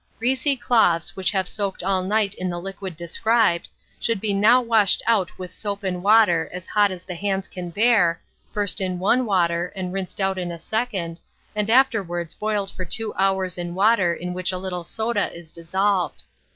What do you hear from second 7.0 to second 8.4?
the hands can bear,